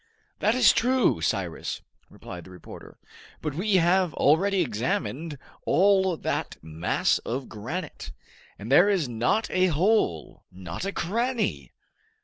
[0.39, 2.97] "That is true, Cyrus," replied the reporter,
[3.39, 8.11] "but we have already examined all that mass of granite,
[8.57, 11.71] and there is not a hole, not a cranny!"